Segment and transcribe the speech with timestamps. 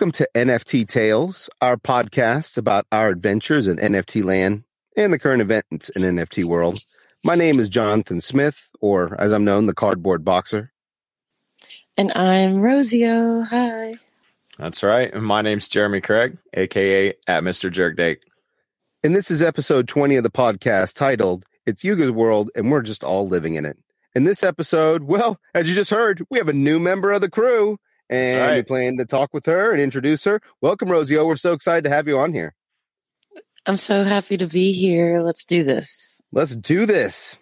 [0.00, 4.64] Welcome to NFT Tales, our podcast about our adventures in NFT land
[4.96, 6.82] and the current events in NFT world.
[7.22, 10.72] My name is Jonathan Smith, or as I'm known, the Cardboard Boxer.
[11.98, 13.46] And I'm Rosio.
[13.48, 13.96] Hi.
[14.58, 15.12] That's right.
[15.12, 17.70] And my name's Jeremy Craig, aka at Mr.
[17.70, 18.22] Jerkdate.
[19.04, 23.04] And this is episode 20 of the podcast titled It's Yuga's World and We're Just
[23.04, 23.76] All Living in It.
[24.14, 27.28] In this episode, well, as you just heard, we have a new member of the
[27.28, 27.78] crew
[28.10, 28.56] and right.
[28.56, 30.42] we plan to talk with her and introduce her.
[30.60, 31.26] Welcome, Rosio.
[31.26, 32.54] We're so excited to have you on here.
[33.66, 35.22] I'm so happy to be here.
[35.22, 36.20] Let's do this.
[36.32, 37.38] Let's do this.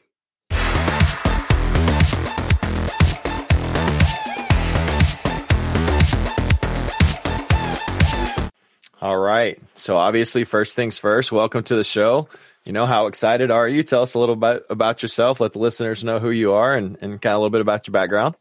[9.00, 9.62] All right.
[9.74, 12.28] So obviously, first things first, welcome to the show.
[12.64, 13.82] You know, how excited are you?
[13.84, 15.40] Tell us a little bit about yourself.
[15.40, 17.86] Let the listeners know who you are and, and kind of a little bit about
[17.86, 18.34] your background.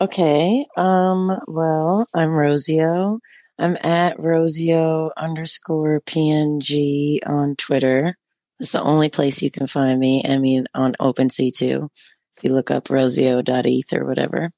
[0.00, 0.66] Okay.
[0.76, 3.20] Um, well, I'm Rosio.
[3.58, 8.16] I'm at Rosio underscore PNG on Twitter.
[8.58, 10.24] It's the only place you can find me.
[10.28, 11.90] I mean, on OpenSea too.
[12.36, 14.50] If you look up rosio.eth or whatever.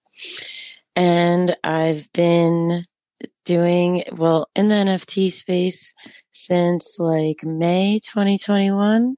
[0.95, 2.87] And I've been
[3.45, 5.95] doing well in the NFT space
[6.33, 9.17] since like May 2021.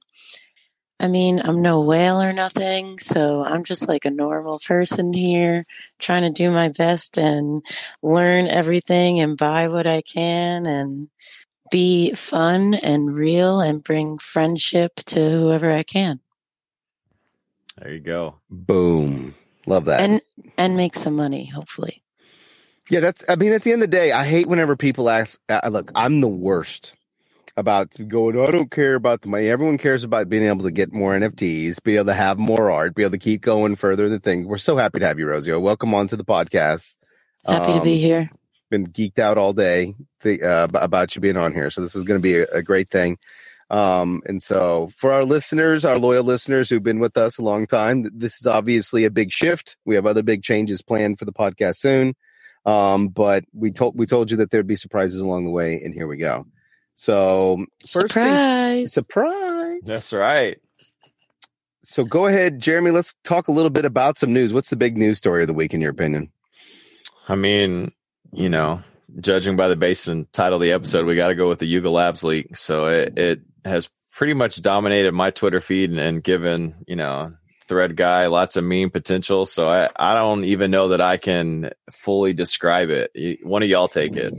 [0.99, 5.65] I mean, I'm no whale or nothing, so I'm just like a normal person here
[5.97, 7.63] trying to do my best and
[8.03, 11.09] learn everything and buy what I can and
[11.71, 16.19] be fun and real and bring friendship to whoever I can
[17.77, 18.35] There you go.
[18.49, 19.35] Boom.
[19.67, 20.01] Love that.
[20.01, 20.21] and
[20.57, 22.03] and make some money, hopefully.
[22.89, 23.23] Yeah, that's.
[23.29, 25.39] I mean, at the end of the day, I hate whenever people ask.
[25.47, 26.95] Uh, look, I'm the worst
[27.59, 28.39] about going.
[28.39, 29.49] I don't care about the money.
[29.49, 32.95] Everyone cares about being able to get more NFTs, be able to have more art,
[32.95, 34.47] be able to keep going further in the thing.
[34.47, 35.61] We're so happy to have you, Rosio.
[35.61, 36.97] Welcome on to the podcast.
[37.47, 38.31] Happy to be Um, here.
[38.71, 42.03] Been geeked out all day the, uh, about you being on here, so this is
[42.03, 43.17] going to be a, a great thing.
[43.69, 47.67] Um, and so for our listeners, our loyal listeners who've been with us a long
[47.67, 49.77] time, this is obviously a big shift.
[49.85, 52.15] We have other big changes planned for the podcast soon.
[52.65, 55.93] Um, but we told we told you that there'd be surprises along the way, and
[55.93, 56.45] here we go.
[56.99, 58.93] So first thing, Surprise.
[58.93, 59.81] surprise.
[59.85, 60.57] That's right.
[61.81, 62.91] So go ahead, Jeremy.
[62.91, 64.53] Let's talk a little bit about some news.
[64.53, 66.29] What's the big news story of the week, in your opinion?
[67.29, 67.93] I mean,
[68.33, 68.83] you know,
[69.21, 71.67] judging by the base and title of the episode, we got to go with the
[71.67, 72.57] Yuga Labs leak.
[72.57, 77.31] So it, it has pretty much dominated my Twitter feed and, and given, you know,
[77.65, 79.45] thread guy lots of meme potential.
[79.45, 83.39] So I, I don't even know that I can fully describe it.
[83.41, 84.33] One of y'all take it.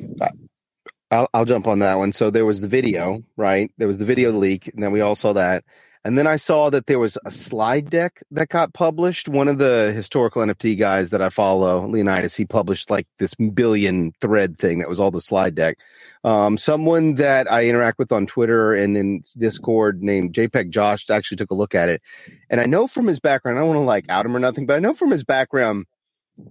[1.10, 2.12] I'll, I'll jump on that one.
[2.12, 3.70] So there was the video, right?
[3.78, 5.64] There was the video leak, and then we all saw that.
[6.02, 9.28] And then I saw that there was a slide deck that got published.
[9.28, 14.12] One of the historical NFT guys that I follow, Leonidas, he published like this billion
[14.18, 15.76] thread thing that was all the slide deck.
[16.24, 21.36] Um, someone that I interact with on Twitter and in Discord named JPEG Josh actually
[21.36, 22.00] took a look at it.
[22.48, 24.64] And I know from his background, I don't want to like out him or nothing,
[24.64, 25.84] but I know from his background,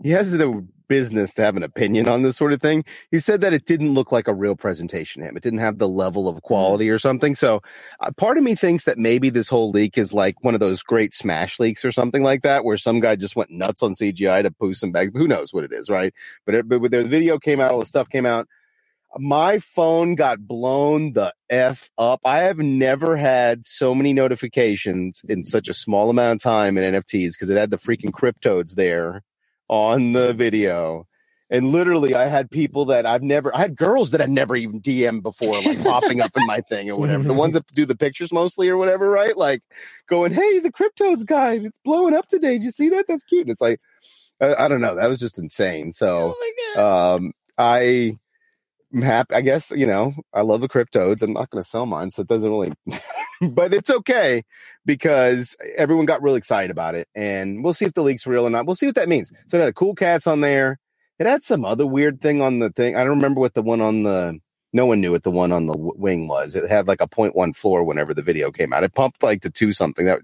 [0.03, 3.41] he has no business to have an opinion on this sort of thing he said
[3.41, 5.37] that it didn't look like a real presentation to him.
[5.37, 7.35] It didn't have the level of quality or something.
[7.35, 7.61] So,
[7.99, 10.81] uh, part of me thinks that maybe this whole leak is like one of those
[10.81, 14.43] great smash leaks or something like that, where some guy just went nuts on CGI
[14.43, 15.09] to boost some back.
[15.13, 16.13] Who knows what it is, right?
[16.45, 18.47] But, it, but the video came out, all the stuff came out.
[19.17, 22.21] My phone got blown the f up.
[22.23, 26.93] I have never had so many notifications in such a small amount of time in
[26.93, 29.23] NFTs because it had the freaking Cryptoadz there
[29.69, 31.05] on the video.
[31.51, 34.81] And literally, I had people that I've never, I had girls that I'd never even
[34.81, 37.23] DM'd before, like popping up in my thing or whatever.
[37.23, 39.35] The ones that do the pictures mostly or whatever, right?
[39.35, 39.63] Like
[40.07, 42.53] going, hey, the Cryptoadz guy, it's blowing up today.
[42.53, 43.05] Did you see that?
[43.07, 43.47] That's cute.
[43.47, 43.79] And it's like,
[44.39, 44.95] I, I don't know.
[44.95, 45.91] That was just insane.
[45.91, 46.35] So,
[46.77, 48.17] oh um, I
[48.93, 49.35] am happy.
[49.35, 51.21] I guess you know I love the Cryptoadz.
[51.21, 52.73] I'm not going to sell mine, so it doesn't really.
[53.51, 54.43] but it's okay
[54.85, 58.49] because everyone got really excited about it, and we'll see if the leak's real or
[58.49, 58.65] not.
[58.65, 59.31] We'll see what that means.
[59.47, 60.79] So it had cool cats on there.
[61.19, 62.95] It had some other weird thing on the thing.
[62.95, 64.39] I don't remember what the one on the.
[64.71, 66.55] No one knew what the one on the wing was.
[66.55, 68.83] It had like a 0.1 floor whenever the video came out.
[68.83, 70.05] It pumped like to two something.
[70.05, 70.19] That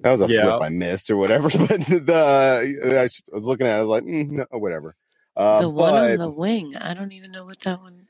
[0.00, 0.42] that was a Yeah.
[0.42, 1.48] flip I missed or whatever.
[1.66, 2.98] But the
[3.32, 4.94] I was looking at, it, I was like, mm, no, whatever.
[5.34, 6.76] Uh, the one but- on the wing.
[6.76, 8.01] I don't even know what that one.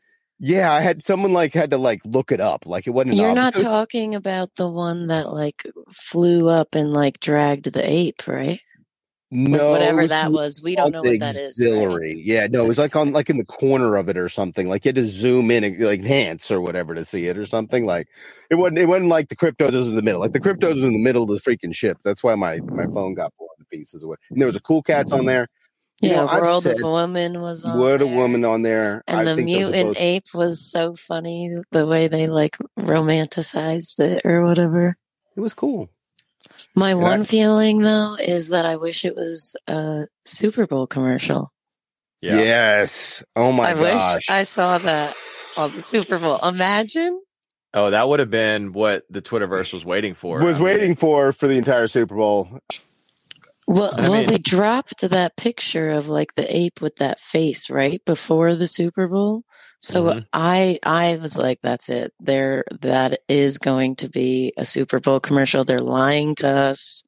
[0.44, 2.66] Yeah, I had someone like had to like look it up.
[2.66, 3.12] Like it wasn't.
[3.12, 5.62] an You're ob- not so talking about the one that like
[5.92, 8.60] flew up and like dragged the ape, right?
[9.30, 10.60] No, it Whatever was that was.
[10.60, 11.42] We don't know what that is.
[11.42, 11.48] right?
[11.48, 12.22] Auxiliary.
[12.26, 14.68] Yeah, no, it was like on like in the corner of it or something.
[14.68, 17.46] Like you had to zoom in and like enhance or whatever to see it or
[17.46, 17.86] something.
[17.86, 18.08] Like
[18.50, 18.78] it wasn't.
[18.78, 20.20] It wasn't like the cryptos was in the middle.
[20.20, 21.98] Like the cryptos was in the middle of the freaking ship.
[22.02, 24.02] That's why my my phone got blown to pieces.
[24.02, 24.18] Or.
[24.28, 25.46] And there was a cool cats on there.
[26.02, 28.14] You Yeah, know, I've World said of Woman was on Word a there.
[28.16, 29.02] Woman on there.
[29.06, 34.00] And I the think mutant both- ape was so funny the way they like romanticized
[34.00, 34.96] it or whatever.
[35.36, 35.88] It was cool.
[36.74, 40.86] My And one I- feeling though is that I wish it was a Super Bowl
[40.86, 41.52] commercial.
[42.20, 42.36] Yeah.
[42.40, 43.22] Yes.
[43.36, 44.14] Oh my I gosh.
[44.16, 45.14] wish I saw that
[45.56, 46.38] on the Super Bowl.
[46.42, 47.20] Imagine.
[47.74, 50.38] Oh, that would have been what the Twitterverse was waiting for.
[50.40, 52.48] was I mean, waiting for for the entire Super Bowl.
[53.66, 57.70] Well, I well, mean- they dropped that picture of like the ape with that face
[57.70, 59.42] right before the Super Bowl.
[59.80, 60.24] So Mhm.
[60.32, 62.12] I, I was like, that's it.
[62.20, 65.64] There, that is going to be a Super Bowl commercial.
[65.64, 67.02] They're lying to us.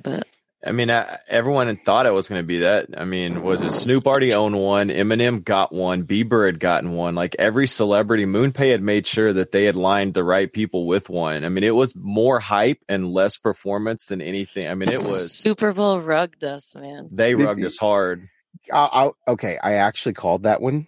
[0.00, 0.26] But
[0.66, 2.86] I mean, I, everyone had thought it was going to be that.
[2.96, 4.88] I mean, was it Snoop already owned one?
[4.88, 6.04] Eminem got one.
[6.04, 7.14] Bieber had gotten one.
[7.14, 11.08] Like every celebrity, MoonPay had made sure that they had lined the right people with
[11.10, 11.44] one.
[11.44, 14.66] I mean, it was more hype and less performance than anything.
[14.66, 17.08] I mean, it was Super Bowl rugged us, man.
[17.12, 18.28] they The- rugged us hard.
[18.72, 20.86] I, I, okay, I actually called that one.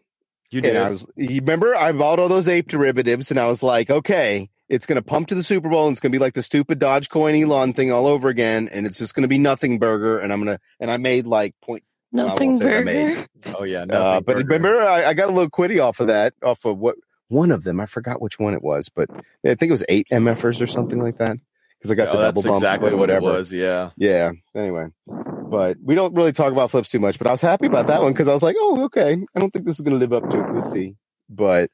[0.51, 0.77] You And did.
[0.77, 4.49] I was, you remember, I bought all those ape derivatives, and I was like, okay,
[4.69, 6.43] it's going to pump to the Super Bowl, and it's going to be like the
[6.43, 10.19] stupid Dogecoin Elon thing all over again, and it's just going to be nothing burger,
[10.19, 11.83] and I'm gonna, and I made like point.
[12.13, 12.85] Nothing say burger.
[12.85, 13.27] made.
[13.59, 14.47] oh yeah, Uh, but burger.
[14.55, 16.97] remember, I, I got a little quitty off of that, off of what
[17.29, 17.81] one of them.
[17.81, 19.11] I forgot which one it was, but
[19.45, 21.37] I think it was eight MFers or something like that.
[21.79, 23.37] Because I got Oh, the that's double bump exactly or what it whatever.
[23.37, 23.53] was.
[23.53, 23.91] Yeah.
[23.99, 24.31] Yeah.
[24.55, 27.19] Anyway, but we don't really talk about flips too much.
[27.19, 29.19] But I was happy about that one because I was like, oh, okay.
[29.35, 30.53] I don't think this is going to live up to it.
[30.53, 30.95] We'll see.
[31.29, 31.71] But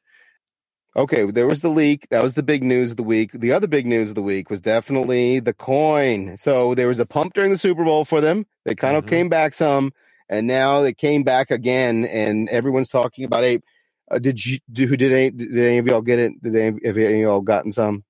[0.96, 2.06] okay, there was the leak.
[2.10, 3.32] That was the big news of the week.
[3.32, 6.36] The other big news of the week was definitely the coin.
[6.36, 8.46] So there was a pump during the Super Bowl for them.
[8.64, 9.08] They kind of Mhm.
[9.08, 9.92] came back some,
[10.28, 13.64] and now they came back again, and everyone's talking about ape.
[14.10, 14.58] Uh, did you?
[14.72, 15.30] Do, who did any?
[15.30, 16.42] Did any of y'all get it?
[16.42, 18.04] Did any, have any of y'all gotten some?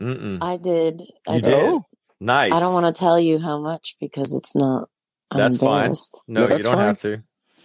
[0.00, 0.38] Mm-mm.
[0.42, 1.02] I did.
[1.28, 1.50] I You did.
[1.50, 1.64] did?
[1.64, 1.84] Oh,
[2.20, 2.52] Nice.
[2.52, 4.88] I don't want to tell you how much because it's not.
[5.30, 5.84] I'm That's fine.
[5.84, 6.22] embarrassed.
[6.28, 6.84] No, No, you that's don't fine.
[6.86, 7.22] have to.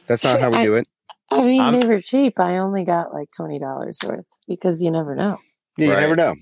[0.08, 0.88] that's not how we I- do it.
[1.32, 2.40] I mean, I'm- they were cheap.
[2.40, 5.40] I only got like twenty dollars worth because you never know.
[5.78, 6.00] Yeah, you Right.
[6.02, 6.32] never know.
[6.32, 6.38] I should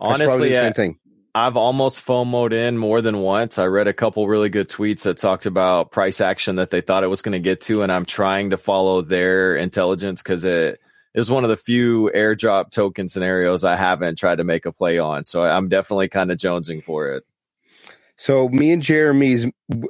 [0.00, 0.98] probably do Honestly, the I- same thing.
[1.34, 3.58] I've almost FOMOed in more than once.
[3.58, 7.04] I read a couple really good tweets that talked about price action that they thought
[7.04, 10.80] it was going to get to, and I'm trying to follow their intelligence because it
[11.14, 14.96] is one of the few airdrop token scenarios I haven't tried to make a play
[14.98, 15.26] on.
[15.26, 17.24] So I'm definitely kind of jonesing for it.
[18.16, 19.44] So me and Jeremy's,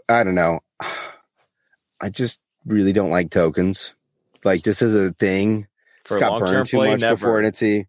[0.08, 0.58] I don't know.
[2.00, 3.94] I just really don't like tokens.
[4.44, 5.66] Like this is a thing.
[6.04, 7.42] For Just a got burned too play, much before never.
[7.42, 7.86] Entity.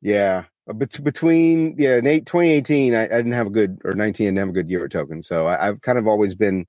[0.00, 3.92] Yeah, Uh, bet- between yeah, in eight, 2018, I, I didn't have a good or
[3.92, 5.26] 19, I didn't have a good year with tokens.
[5.28, 6.66] So I, I've kind of always been,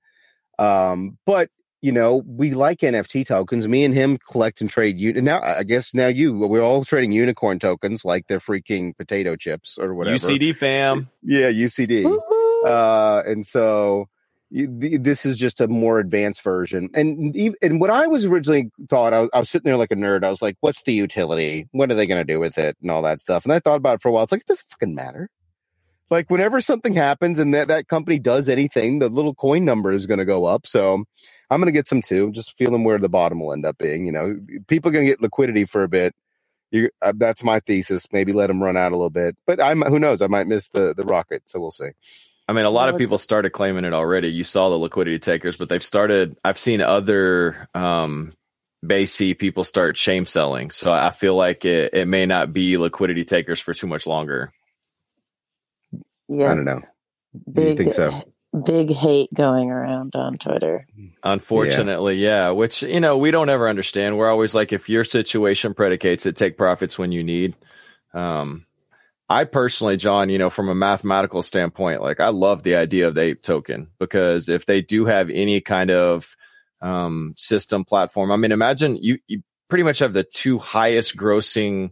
[0.58, 1.48] um, but
[1.80, 3.68] you know, we like NFT tokens.
[3.68, 4.98] Me and him collect and trade.
[4.98, 9.36] You now, I guess now you, we're all trading unicorn tokens like they're freaking potato
[9.36, 10.16] chips or whatever.
[10.16, 11.10] UCD fam.
[11.22, 12.66] Yeah, UCD Woo-hoo.
[12.66, 14.13] uh, and so you- th-
[14.54, 16.88] this is just a more advanced version.
[16.94, 19.96] And and what I was originally thought, I was, I was sitting there like a
[19.96, 20.22] nerd.
[20.22, 21.66] I was like, "What's the utility?
[21.72, 23.44] What are they going to do with it?" And all that stuff.
[23.44, 24.22] And I thought about it for a while.
[24.22, 25.28] It's like it doesn't fucking matter.
[26.08, 30.06] Like whenever something happens and that that company does anything, the little coin number is
[30.06, 30.68] going to go up.
[30.68, 31.02] So
[31.50, 32.30] I'm going to get some too.
[32.30, 34.06] Just feeling where the bottom will end up being.
[34.06, 34.38] You know,
[34.68, 36.14] people going to get liquidity for a bit.
[37.02, 38.06] Uh, that's my thesis.
[38.12, 40.22] Maybe let them run out a little bit, but I'm who knows?
[40.22, 41.42] I might miss the the rocket.
[41.46, 41.90] So we'll see.
[42.46, 44.28] I mean, a lot Well, of people started claiming it already.
[44.28, 46.36] You saw the liquidity takers, but they've started.
[46.44, 48.34] I've seen other um,
[48.84, 50.70] BAYC people start shame selling.
[50.70, 54.52] So I feel like it, it may not be liquidity takers for too much longer.
[56.28, 56.50] Yes.
[56.50, 56.78] I don't know.
[57.52, 58.22] Big, you think so?
[58.64, 60.86] Big hate going around on Twitter.
[61.22, 62.50] Unfortunately, yeah.
[62.50, 64.16] Which you know we don't ever understand.
[64.16, 67.56] We're always like, if your situation predicates it, take profits when you need.
[68.12, 68.66] Um,
[69.28, 73.14] I personally, John, you know, from a mathematical standpoint, like I love the idea of
[73.14, 76.36] the ape token because if they do have any kind of
[76.82, 81.90] um, system platform, I mean, imagine you you pretty much have the two highest grossing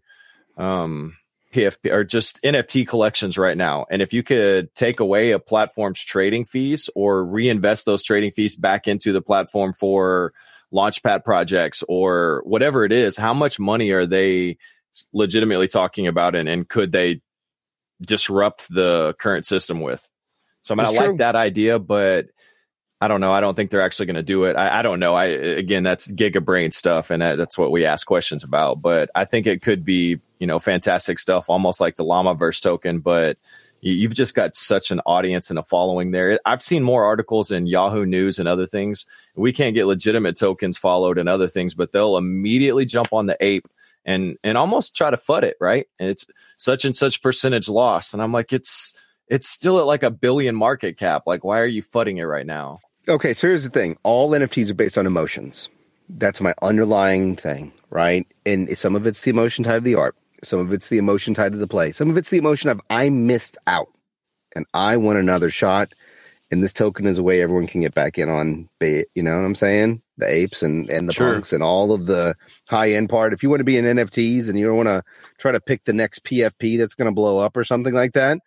[0.59, 1.17] um,
[1.53, 3.87] PFP or just NFT collections right now.
[3.91, 8.57] And if you could take away a platform's trading fees or reinvest those trading fees
[8.57, 10.33] back into the platform for
[10.73, 14.57] launchpad projects or whatever it is, how much money are they
[15.13, 17.21] legitimately talking about and, and could they
[18.01, 20.09] disrupt the current system with?
[20.63, 21.19] So I mean, That's I like true.
[21.19, 22.27] that idea, but
[23.01, 23.33] I don't know.
[23.33, 24.55] I don't think they're actually going to do it.
[24.55, 25.15] I, I don't know.
[25.17, 28.81] I again, that's giga brain stuff, and that, that's what we ask questions about.
[28.81, 33.01] But I think it could be, you know, fantastic stuff, almost like the Llamaverse token.
[33.01, 33.39] But
[33.81, 36.39] you, you've just got such an audience and a following there.
[36.47, 39.05] I've seen more articles in Yahoo News and other things.
[39.35, 43.37] We can't get legitimate tokens followed and other things, but they'll immediately jump on the
[43.41, 43.67] ape
[44.05, 45.57] and and almost try to fud it.
[45.61, 45.87] Right?
[45.99, 48.95] It's such and such percentage loss, and I'm like, it's
[49.29, 51.23] it's still at like a billion market cap.
[51.27, 52.81] Like, why are you fudding it right now?
[53.09, 55.69] Okay, so here's the thing: all NFTs are based on emotions.
[56.09, 58.27] That's my underlying thing, right?
[58.45, 61.35] And some of it's the emotion tied to the art, some of it's the emotion
[61.35, 63.89] tied to the play, some of it's the emotion of I missed out,
[64.55, 65.93] and I want another shot.
[66.51, 69.47] And this token is a way everyone can get back in on, you know what
[69.47, 70.03] I'm saying?
[70.23, 71.33] The apes and and the Sure.
[71.33, 72.35] punks and all of the
[72.69, 73.33] high end part.
[73.33, 75.02] If you want to be in NFTs and you don't want to
[75.38, 78.38] try to pick the next PFP that's going to blow up or something like that,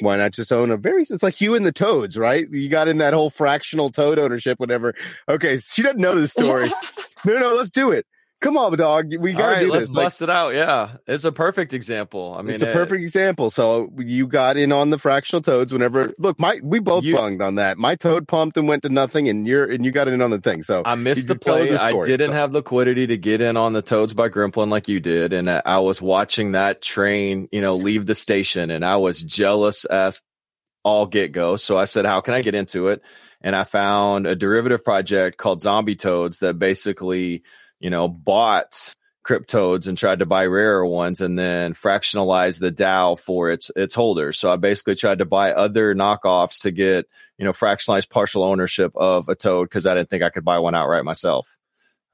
[0.00, 2.88] why not just own a very it's like you and the toads right you got
[2.88, 4.94] in that whole fractional toad ownership whatever
[5.28, 6.70] okay she doesn't know the story
[7.24, 8.06] no no let's do it
[8.42, 10.52] come on dog we gotta right, do let's this Like, bust it out.
[10.54, 12.34] Yeah, it's a perfect example.
[12.38, 15.72] I mean, it's a it- perfect example so you got in on the fractional toads
[15.72, 18.88] whenever look my we both You- bunged on that my toad pumped and went to
[18.88, 21.70] nothing and you're and you got in on the thing so I missed the play.
[21.70, 25.00] the I didn't have liquidity to get in on the Toads by Gremplin like you
[25.00, 29.22] did, and I was watching that train, you know, leave the station, and I was
[29.22, 30.20] jealous as
[30.84, 31.56] all get go.
[31.56, 33.02] So I said, "How can I get into it?"
[33.40, 37.42] And I found a derivative project called Zombie Toads that basically,
[37.82, 38.94] you know, bought
[39.26, 43.94] Cryptoadz and tried to buy rarer ones and then fractionalize the DAO for its its
[43.94, 44.38] holders.
[44.38, 47.06] So I basically tried to buy other knockoffs to get,
[47.38, 50.58] you know, fractionalized partial ownership of a toad because I didn't think I could buy
[50.58, 51.58] one outright myself.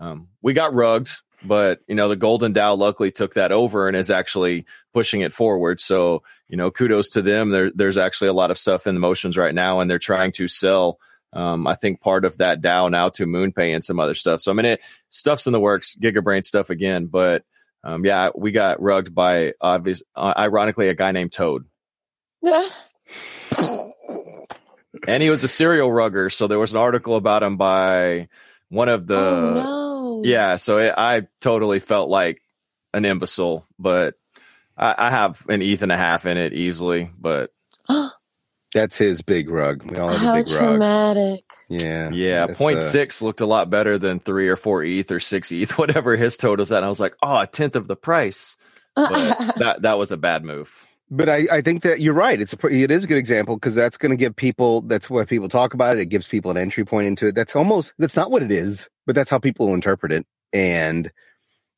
[0.01, 1.11] Um, we got rugged,
[1.43, 5.33] but you know, the Golden Dow luckily took that over and is actually pushing it
[5.33, 5.81] forward.
[5.81, 7.51] So, you know, kudos to them.
[7.51, 10.33] There, there's actually a lot of stuff in the motions right now, and they're trying
[10.33, 10.99] to sell.
[11.33, 14.41] Um, I think part of that DAO now to MoonPay and some other stuff.
[14.41, 14.81] So I mean, it
[15.11, 17.07] stuff's in the works, Gigabrain stuff again.
[17.07, 17.45] But
[17.85, 21.67] um, yeah, we got rugged by obvious, uh, ironically, a guy named Toad,
[25.07, 26.31] and he was a serial rugger.
[26.31, 28.29] So there was an article about him by
[28.69, 30.29] one of the oh no.
[30.29, 30.57] yeah.
[30.57, 32.43] So it, I totally felt like
[32.95, 34.15] an imbecile, but
[34.77, 37.11] I, I have an ETH and a half in it easily.
[37.19, 37.53] But
[38.75, 41.45] that's his big rug we all have How a big rug traumatic.
[41.69, 45.11] yeah yeah, That's, point uh, six looked a lot better than three or four ETH
[45.11, 46.79] or six ETH, whatever his totals at.
[46.79, 48.57] And I was like, oh, a tenth of the price.
[48.95, 49.13] But
[49.57, 50.87] that that was a bad move.
[51.11, 52.41] But I, I think that you're right.
[52.41, 54.83] It's a it is a good example because that's going to give people.
[54.83, 56.01] That's why people talk about it.
[56.01, 57.35] It gives people an entry point into it.
[57.35, 61.11] That's almost that's not what it is, but that's how people will interpret it, and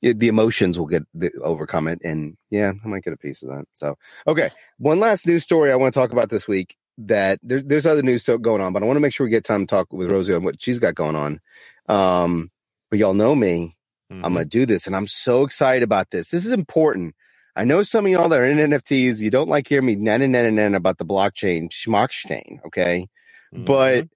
[0.03, 2.01] it, the emotions will get the, overcome it.
[2.05, 3.67] And yeah, I might get a piece of that.
[3.75, 6.77] So okay, one last news story I want to talk about this week.
[7.07, 9.31] That there, there's other news so- going on, but I want to make sure we
[9.31, 11.41] get time to talk with Rosie on what she's got going on.
[11.89, 12.51] Um,
[12.91, 13.77] but y'all know me.
[14.13, 14.25] Mm-hmm.
[14.25, 16.31] I'm gonna do this, and I'm so excited about this.
[16.31, 17.15] This is important.
[17.57, 20.23] I know some of y'all that are in NFTs, you don't like hear me nan
[20.23, 23.09] and nan and nan about the blockchain schmockchain, okay?
[23.55, 23.65] Mhm.
[23.67, 24.09] But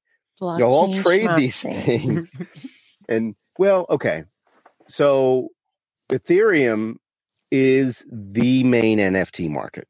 [0.42, 2.32] y'all all trade these things,
[3.08, 4.24] and well, okay.
[4.88, 5.48] So
[6.10, 6.96] Ethereum
[7.50, 9.88] is the main NFT market.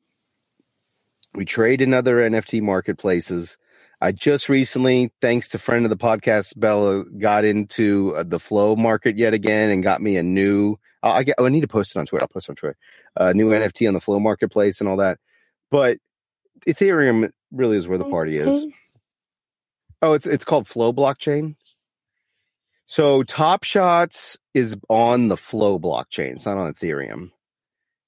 [1.35, 3.57] We trade in other NFT marketplaces.
[4.01, 8.77] I just recently, thanks to friend of the podcast, Bella, got into uh, the flow
[8.77, 10.77] market yet again and got me a new.
[11.03, 11.37] I I get.
[11.39, 12.25] Oh, I need to post it on Twitter.
[12.25, 12.77] I'll post it on Twitter.
[13.17, 15.19] Uh, new NFT on the flow marketplace and all that.
[15.71, 15.99] But
[16.67, 18.95] Ethereum really is where the party is.
[20.03, 21.57] Oh, it's it's called Flow blockchain.
[22.87, 26.33] So Top Shots is on the Flow blockchain.
[26.33, 27.31] It's not on Ethereum.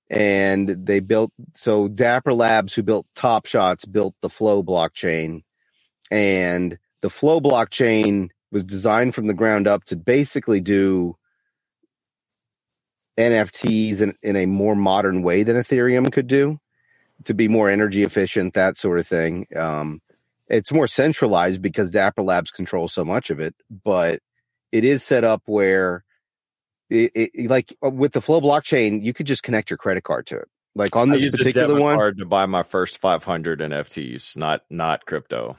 [0.09, 5.43] And they built so Dapper Labs, who built Top Shots, built the Flow blockchain.
[6.11, 11.17] And the Flow blockchain was designed from the ground up to basically do
[13.19, 16.59] NFTs in, in a more modern way than Ethereum could do,
[17.25, 19.47] to be more energy efficient, that sort of thing.
[19.57, 20.01] Um,
[20.49, 24.21] it's more centralized because Dapper Labs controls so much of it, but
[24.71, 26.05] it is set up where
[26.91, 30.27] it, it like uh, with the Flow blockchain, you could just connect your credit card
[30.29, 30.49] to it.
[30.75, 34.37] Like on I this a particular debit one, card to buy my first 500 NFTs,
[34.37, 35.57] not not crypto.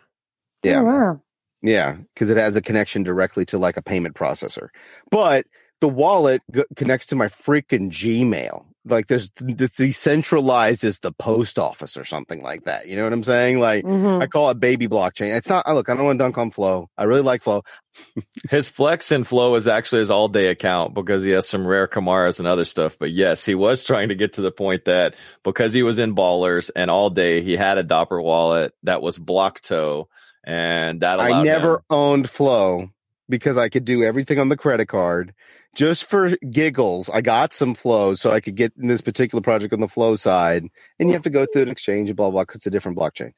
[0.63, 1.21] yeah, Oh, wow.
[1.63, 4.69] yeah, because it has a connection directly to like a payment processor.
[5.11, 5.45] But
[5.81, 8.65] the wallet g- connects to my freaking Gmail.
[8.89, 12.87] Like there's it's decentralized as the post office or something like that.
[12.87, 13.59] You know what I'm saying?
[13.59, 14.21] Like Mhm.
[14.21, 15.35] I call it baby blockchain.
[15.35, 15.63] It's not.
[15.67, 16.89] I Look, I don't want to dunk on Flow.
[16.97, 17.63] I really like Flow.
[18.49, 21.87] His flex and flow is actually his all day account because he has some rare
[21.87, 22.95] Kamaras and other stuff.
[22.99, 26.15] But yes, he was trying to get to the point that because he was in
[26.15, 30.05] ballers and all day he had a Dapper wallet that was Blocto
[30.43, 32.89] and that allowed I never him- owned Flow
[33.29, 35.33] because I could do everything on the credit card.
[35.75, 39.73] Just for giggles, I got some Flow so I could get in this particular project
[39.73, 40.65] on the Flow side.
[40.99, 42.97] And you have to go through an exchange and blah, blah, because it's a different
[42.97, 43.33] blockchain.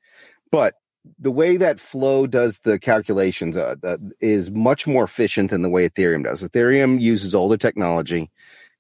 [0.52, 0.76] But
[1.18, 5.70] the way that Flow does the calculations uh, uh, is much more efficient than the
[5.70, 6.44] way Ethereum does.
[6.44, 8.32] Ethereum uses older technology.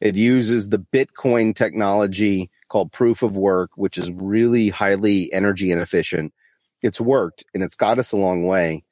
[0.01, 6.34] It uses the Bitcoin technology called proof of work, which is really highly energy inefficient.
[6.82, 8.84] It's worked and it's got us a long way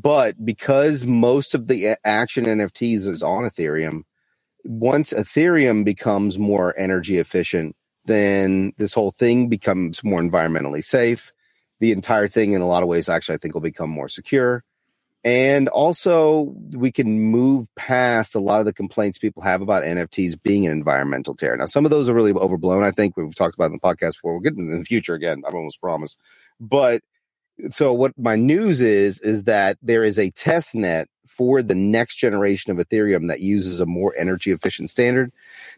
[0.00, 4.02] But because most of the action NFTs is on Ethereum,
[4.64, 11.32] once Ethereum becomes more energy efficient, then this whole thing becomes more environmentally safe.
[11.78, 14.64] The entire thing, in a lot of ways, actually, I think will become more secure.
[15.22, 20.42] And also, we can move past a lot of the complaints people have about NFTs
[20.42, 21.56] being an environmental terror.
[21.56, 22.82] Now, some of those are really overblown.
[22.82, 24.32] I think we've talked about in the podcast before.
[24.32, 25.42] We'll get into in the future again.
[25.46, 26.16] I almost promise.
[26.60, 27.02] But
[27.70, 32.16] so what my news is is that there is a test net for the next
[32.16, 35.32] generation of Ethereum that uses a more energy efficient standard.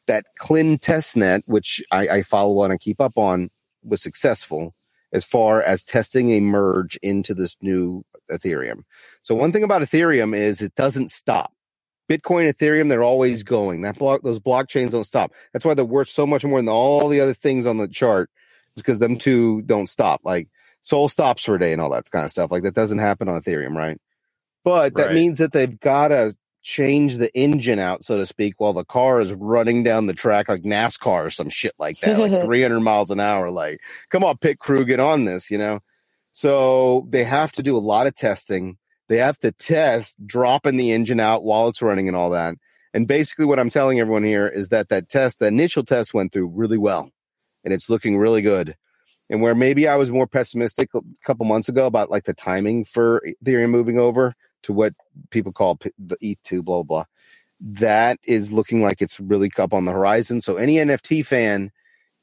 [0.07, 3.51] That Kiln test net, which I, I follow on and keep up on,
[3.83, 4.75] was successful
[5.13, 8.83] as far as testing a merge into this new Ethereum.
[9.23, 11.53] So one thing about Ethereum is it doesn't stop.
[12.11, 13.83] Bitcoin, Ethereum, they're always going.
[13.83, 15.33] That block, those blockchains don't stop.
[15.53, 18.31] That's why they're worth so much more than all the other things on the chart.
[18.77, 20.21] Is because them two don't stop.
[20.23, 20.49] Like
[20.87, 22.53] Sol stops for a day and all that kind of stuff.
[22.53, 23.99] Like that doesn't happen on Ethereum, right?
[24.65, 25.13] But that Right.
[25.13, 29.21] means that they've got to change the engine out, so to speak, while the car
[29.21, 33.11] is running down the track like NASCAR or some shit like that, like 300 miles
[33.11, 33.51] an hour.
[33.51, 35.81] Like, come on, pit crew, get on this, you know?
[36.33, 38.77] So they have to do a lot of testing.
[39.09, 42.57] They have to test dropping the engine out while it's running and all that.
[42.93, 46.33] And basically, what I'm telling everyone here is that that test, the initial test went
[46.33, 47.11] through really well
[47.65, 48.77] and it's looking really good.
[49.29, 52.85] And where maybe I was more pessimistic a couple months ago about like the timing
[52.85, 54.95] for Ethereum moving over to what
[55.31, 57.05] people call the ETH2, blah, blah,
[57.61, 60.41] that is looking like it's really up on the horizon.
[60.41, 61.73] So any NFT fan,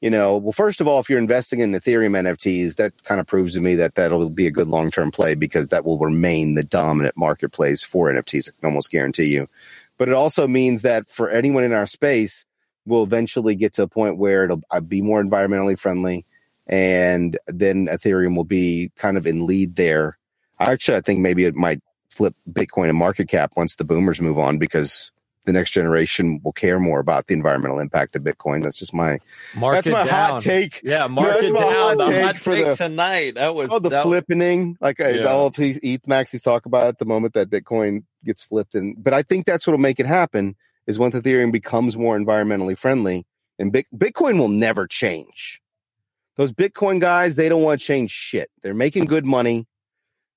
[0.00, 3.26] you know, well, first of all, if you're investing in Ethereum NFTs, that kind of
[3.26, 6.54] proves to me that that'll be a good long term play because that will remain
[6.54, 8.48] the dominant marketplace for NFTs.
[8.48, 9.48] I can almost guarantee you.
[9.96, 12.44] But it also means that for anyone in our space,
[12.84, 16.26] we'll eventually get to a point where it'll uh, be more environmentally friendly,
[16.66, 20.18] and then Ethereum will be kind of in lead there.
[20.60, 24.38] Actually, I think maybe it might flip Bitcoin and market cap once the boomers move
[24.38, 25.10] on because
[25.44, 28.62] the next generation will care more about the environmental impact of Bitcoin.
[28.62, 29.18] That's just my
[29.54, 30.30] Mark that's my down.
[30.30, 30.80] hot take.
[30.82, 31.98] Yeah, mark that's it my down.
[31.98, 33.34] hot take hot for take the- tonight.
[33.34, 35.24] That was Oh, the that, flippening, like Yeah.
[35.24, 38.96] all of these ETH maxis talk about at the moment that Bitcoin gets flipped, and
[39.02, 40.54] but I think that's what'll make it happen
[40.86, 43.26] is once Ethereum becomes more environmentally friendly,
[43.58, 45.60] and Bitcoin will never change.
[46.36, 48.50] Those Bitcoin guys, they don't want to change shit.
[48.62, 49.66] They're making good money.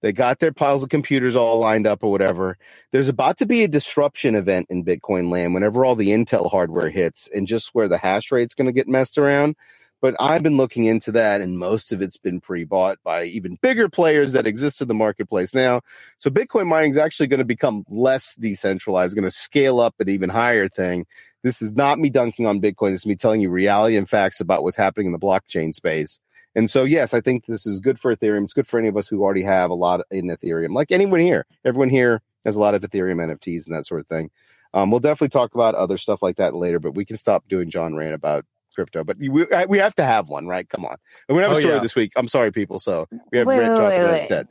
[0.01, 2.57] They got their piles of computers all lined up or whatever.
[2.91, 6.89] There's about to be a disruption event in Bitcoin land whenever all the Intel hardware
[6.89, 9.55] hits and just where the hash rate's going to get messed around.
[10.01, 13.89] But I've been looking into that, and most of it's been pre-bought by even bigger
[13.89, 15.81] players that exist in the marketplace now.
[16.17, 20.07] So Bitcoin mining is actually going to become less decentralized, going to scale up an
[20.07, 21.07] even higher thing.
[21.47, 22.89] This is not me dunking on Bitcoin.
[22.91, 26.19] This is me telling you reality and facts about what's happening in the blockchain space.
[26.55, 28.43] And so, yes, I think this is good for Ethereum.
[28.43, 31.21] It's good for any of us who already have a lot in Ethereum, like anyone
[31.21, 31.45] here.
[31.63, 34.29] Everyone here has a lot of Ethereum NFTs and that sort of thing.
[34.73, 37.69] Um, we'll definitely talk about other stuff like that later, but we can stop doing
[37.69, 38.43] John Rand about
[38.75, 39.05] crypto.
[39.05, 39.29] But we,
[39.69, 40.67] we have to have one, right?
[40.67, 40.97] Come on.
[41.29, 41.81] And we have a Oh, story yeah.
[41.81, 42.12] this week.
[42.17, 42.79] I'm sorry, people.
[42.79, 44.19] So we have Wait, Rant wait, John wait, wait.
[44.19, 44.47] instead.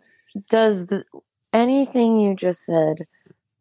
[0.49, 1.05] Does the,
[1.53, 3.07] anything you just said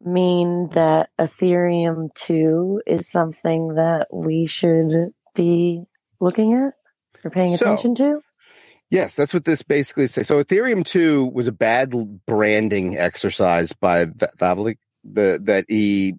[0.06, 5.84] mean that Ethereum 2 is something that we should be
[6.20, 6.74] looking at
[7.24, 8.22] or paying So- attention to?
[8.92, 10.28] Yes, that's what this basically says.
[10.28, 11.92] So Ethereum 2 was a bad
[12.28, 16.16] branding exercise by Va- Vitalik the that he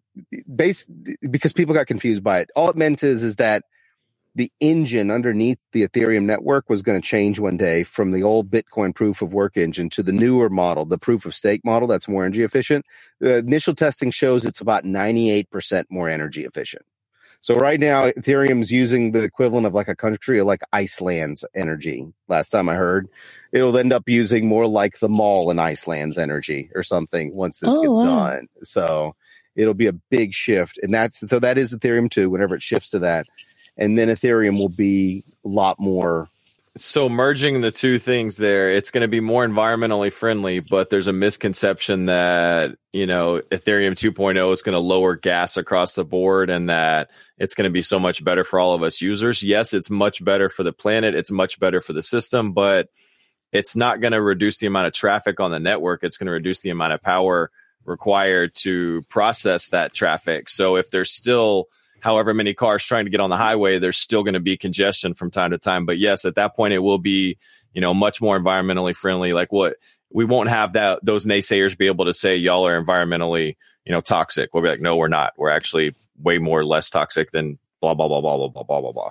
[0.55, 0.89] based
[1.31, 2.51] because people got confused by it.
[2.57, 3.63] All it meant is is that
[4.37, 8.51] the engine underneath the Ethereum network was going to change one day from the old
[8.51, 12.09] Bitcoin proof of work engine to the newer model, the proof of stake model that's
[12.09, 12.87] more energy efficient.
[13.21, 16.85] The initial testing shows it's about 98% more energy efficient.
[17.43, 22.09] So right now, Ethereum's using the equivalent of like a country of like Iceland's energy.
[22.29, 23.09] Last time I heard,
[23.53, 27.71] it'll end up using more like the mall in Iceland's energy or something once this
[27.71, 28.05] Oh, gets wow.
[28.07, 28.49] done.
[28.65, 29.17] So
[29.57, 32.31] it'll be a big shift, and that's so that is Ethereum too.
[32.31, 33.29] Whenever it shifts to that,
[33.77, 36.29] and then Ethereum will be a lot more.
[36.79, 41.07] So merging the two things there, it's going to be more environmentally friendly, but there's
[41.07, 46.51] a misconception that, you know, Ethereum 2.0 is going to lower gas across the board
[46.51, 49.43] and that it's going to be so much better for all of us users.
[49.43, 52.91] Yes, it's much better for the planet, it's much better for the system, but
[53.53, 56.05] it's not going to reduce the amount of traffic on the network.
[56.05, 57.51] It's going to reduce the amount of power
[57.87, 60.51] required to process that traffic.
[60.51, 61.69] So if there's still
[62.07, 65.13] however many cars trying to get on the highway, there's still going to be congestion
[65.13, 65.85] from time to time.
[65.85, 67.37] But yes, at that point, it will be,
[67.75, 69.33] you know, much more environmentally friendly.
[69.35, 69.77] Like what
[70.11, 74.01] we won't have that those naysayers be able to say y'all are environmentally, you know,
[74.01, 74.55] toxic.
[74.55, 75.35] We'll be like, no, we're not.
[75.37, 78.93] We're actually way more less toxic than blah blah blah blah blah blah blah blah
[78.93, 79.11] blah.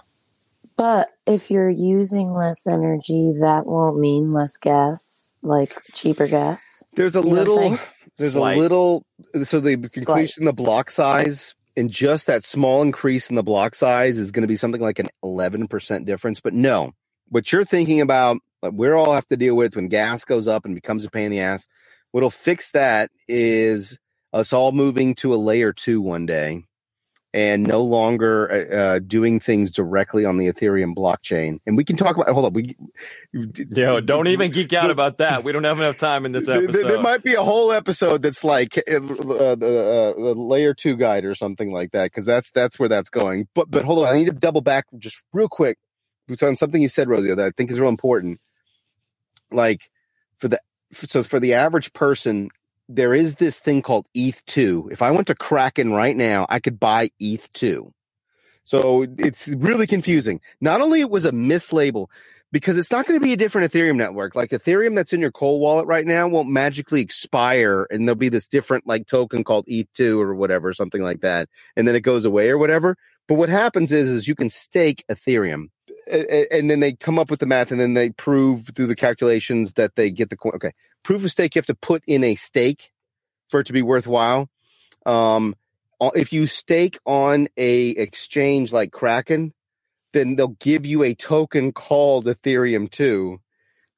[0.78, 6.84] But if you're using less energy, that won't mean less gas, like cheaper gas.
[6.96, 7.78] There's a You little.
[8.18, 8.58] there's Slight.
[8.58, 9.06] a little
[9.44, 13.76] so the increase in the block size and just that small increase in the block
[13.76, 16.92] size is going to be something like an 11% difference but no.
[17.30, 20.66] What you're thinking about what we all have to deal with when gas goes up
[20.66, 21.68] and becomes a pain in the ass
[22.12, 23.98] what'll fix that is
[24.32, 26.64] us all moving to a layer two one day
[27.36, 31.98] and no longer uh, uh, doing things directly on the ethereum blockchain and we can
[31.98, 32.76] talk about hold on we
[33.34, 35.44] Yo, don't even geek out about that.
[35.44, 36.72] We don't have enough time in this episode.
[36.76, 40.74] There, there might be a whole episode that's like uh, uh, the, uh, the layer
[40.74, 43.48] two guide or something like that because that's that's where that's going.
[43.54, 45.78] But but hold on, I need to double back just real quick
[46.42, 48.40] on something you said, Rosie, that I think is real important.
[49.52, 49.90] Like
[50.38, 52.50] for the so for the average person,
[52.88, 54.90] there is this thing called ETH two.
[54.92, 57.92] If I went to Kraken right now, I could buy ETH two.
[58.64, 60.42] So it's really confusing.
[60.60, 62.08] Not only it was a mislabel,
[62.52, 64.34] because it's not going to be a different Ethereum network.
[64.34, 68.30] Like Ethereum that's in your cold wallet right now won't magically expire and there'll be
[68.30, 71.50] this different like token called ETH2 or whatever, something like that.
[71.76, 72.96] And then it goes away or whatever.
[73.28, 75.66] But what happens is, is you can stake Ethereum
[76.08, 79.74] and then they come up with the math and then they prove through the calculations
[79.74, 80.54] that they get the coin.
[80.56, 80.72] Okay.
[81.06, 82.92] Proof of stake, you have to put in a stake
[83.50, 84.50] for it to be worthwhile.
[85.06, 85.56] Um,
[86.02, 89.54] uh, if you stake on a exchange like Kraken,
[90.14, 93.40] then they'll give you a token called Ethereum 2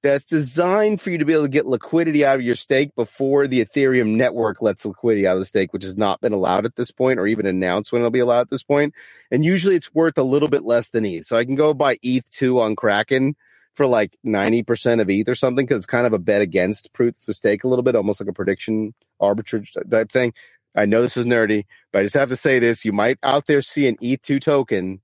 [0.03, 3.47] that's designed for you to be able to get liquidity out of your stake before
[3.47, 6.75] the Ethereum network lets liquidity out of the stake, which has not been allowed at
[6.75, 8.93] this point or even announced when it'll be allowed at this point.
[9.31, 11.25] And usually it's worth a little bit less than ETH.
[11.25, 13.35] So I can go buy ETH2 on Kraken
[13.77, 17.15] for like 90% of ETH or something because it's kind of a bet against proof
[17.27, 20.33] of stake a little bit, almost like a prediction arbitrage type thing.
[20.75, 22.83] I know this is nerdy, but I just have to say this.
[22.83, 25.01] You might out there see an ETH2 token,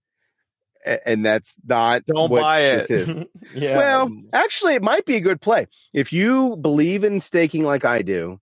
[1.06, 2.88] and that's not don't what buy it.
[2.88, 3.18] This is.
[3.56, 3.78] yeah.
[3.78, 8.02] Well, actually, it might be a good play if you believe in staking like I
[8.02, 8.40] do,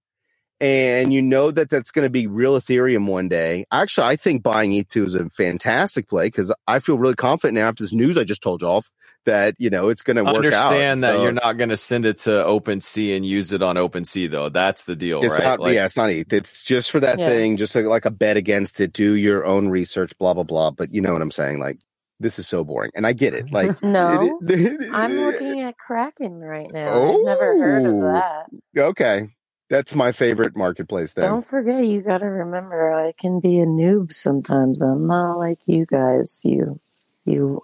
[0.62, 3.66] and you know that that's going to be real Ethereum one day.
[3.72, 7.68] Actually, I think buying ETH2 is a fantastic play because I feel really confident now
[7.68, 8.84] after this news I just told y'all
[9.26, 11.02] that you know it's going to work understand out.
[11.02, 14.30] that So you're not going to send it to OpenSea and use it on OpenSea
[14.32, 14.50] though.
[14.50, 15.44] That's the deal, It's right?
[15.46, 15.60] not.
[15.60, 16.32] Like, yeah, it's not ETH.
[16.32, 17.30] It's just for that Yeah.
[17.30, 18.94] thing, just like, like a bet against it.
[18.94, 20.72] Do your own research, blah blah blah.
[20.72, 21.60] But you know what I'm saying?
[21.60, 21.80] Like
[22.20, 23.52] this is so boring, and I get it.
[23.52, 24.40] Like No,
[24.94, 27.04] I'm looking at Kraken right now.
[27.04, 28.02] I've never heard of Oh.
[28.02, 28.46] that.
[28.78, 29.28] Okay,
[29.72, 31.14] that's my favorite marketplace.
[31.14, 34.82] Then Don't forget, you got to remember, I can be a noob sometimes.
[34.82, 36.80] I'm not like you guys, you,
[37.26, 37.62] you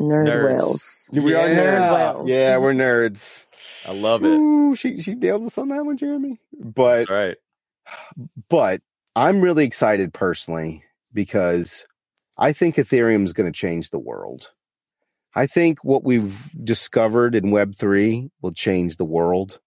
[0.00, 0.44] nerd Nerds.
[0.58, 1.10] whales.
[1.12, 1.94] we are Nerd nerds.
[2.14, 2.28] whales.
[2.30, 3.44] Yeah, we're nerds.
[3.86, 4.28] I love it.
[4.28, 6.38] Ooh, she she nailed us on that one, Jeremy.
[6.58, 7.36] But That's right.
[8.48, 8.80] but
[9.14, 11.84] I'm really excited personally because
[12.36, 14.52] I think Ethereum is going to change the world.
[15.34, 19.60] I think what we've discovered in Web3 will change the world.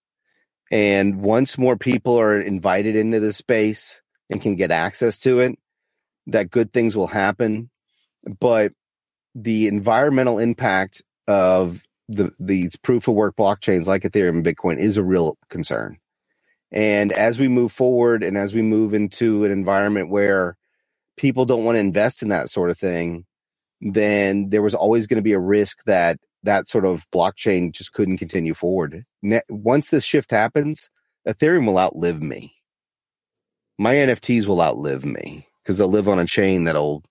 [0.72, 5.60] And once more people are invited into this space and can get access to it,
[6.28, 7.70] that good things will happen.
[8.40, 8.72] But
[9.36, 14.98] the environmental impact of the these proof of work blockchains like Ethereum and Bitcoin is
[14.98, 15.98] a real concern.
[16.72, 20.58] And as we move forward and as we move into an environment where
[21.18, 23.26] people don't want to invest in that sort of thing,
[23.82, 27.94] then there was always going to be a risk that that sort of blockchain just
[27.94, 29.06] couldn't continue forward.
[29.22, 30.90] Ne- once this shift happens,
[31.28, 32.56] Ethereum will outlive me.
[33.78, 37.04] My NFTs will outlive me because they'll live on a chain that'll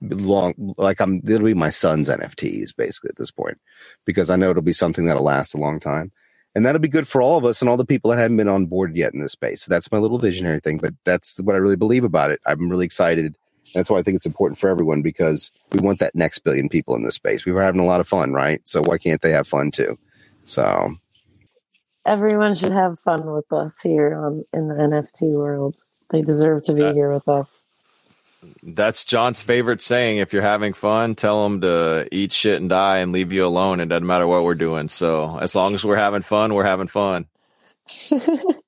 [0.00, 3.58] long like I'm it'll be my son's NFTs basically at this point
[4.04, 6.12] because I know it'll be something that'll last a long time.
[6.54, 8.48] And that'll be good for all of us and all the people that haven't been
[8.48, 9.62] on board yet in this space.
[9.62, 12.40] So that's my little visionary thing, but that's what I really believe about it.
[12.46, 13.36] I'm really excited.
[13.74, 16.96] That's why I think it's important for everyone because we want that next billion people
[16.96, 17.44] in this space.
[17.46, 18.60] We were having a lot of fun, right?
[18.66, 19.98] So why can't they have fun too?
[20.46, 20.92] So
[22.06, 25.76] Everyone should have fun with us here on in the NFT world.
[26.10, 27.62] They deserve to be Uh, here with us.
[28.62, 30.18] That's John's favorite saying.
[30.18, 33.80] If you're having fun, tell them to eat shit and die and leave you alone.
[33.80, 34.88] It doesn't matter what we're doing.
[34.88, 37.26] So as long as we're having fun, we're having fun.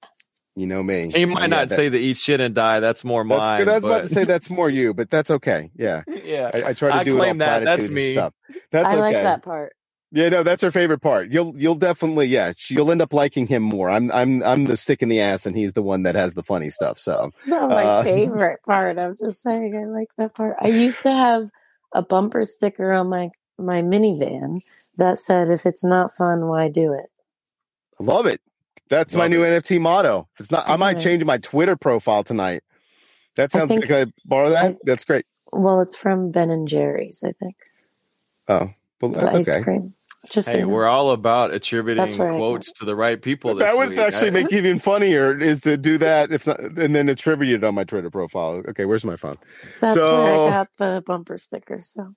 [0.56, 1.10] you know me.
[1.14, 2.80] He might Yeah, not that- say the eat shit and die.
[2.80, 3.58] That's more that's mine.
[3.58, 3.68] good.
[3.68, 5.70] I was about to say that's more you, but that's okay.
[5.76, 6.02] Yeah.
[6.08, 6.50] yeah.
[6.52, 7.64] I, I try to I do claim it all that.
[7.64, 8.12] That's me.
[8.14, 8.34] Stuff.
[8.70, 9.00] That's I okay.
[9.00, 9.72] like that part.
[10.12, 11.30] Yeah, no, that's her favorite part.
[11.30, 13.88] You'll you'll definitely yeah, you'll end up liking him more.
[13.88, 16.42] I'm I'm I'm the stick in the ass, and he's the one that has the
[16.42, 16.98] funny stuff.
[16.98, 18.98] So It's not my Uh, favorite part.
[18.98, 20.56] I'm just saying I like that part.
[20.60, 21.48] I used to have
[21.94, 24.60] a bumper sticker on my my minivan
[24.96, 27.06] that said, "If it's not fun, why do it?"
[28.00, 28.40] I love it.
[28.90, 30.29] That's my Love new NFT motto.
[30.35, 31.05] If it's not, I might Okay.
[31.05, 32.62] change my Twitter profile tonight.
[33.37, 33.88] That I sounds think- good.
[33.88, 34.64] Can I borrow that?
[34.72, 35.24] I- that's great.
[35.53, 37.55] Well, it's from Ben and Jerry's, I think.
[38.48, 39.62] Oh, well, The that's ice okay.
[39.62, 39.94] cream.
[40.31, 40.72] Just so Hey, you know.
[40.74, 43.55] we're all about attributing quotes to the right people.
[43.55, 43.98] This that would week.
[43.98, 47.64] actually make it even funnier is to do that if not, and then attribute it
[47.66, 48.62] on my Twitter profile.
[48.68, 49.37] Okay, where's my phone?
[49.81, 51.81] That's where I got the bumper sticker.
[51.81, 52.12] So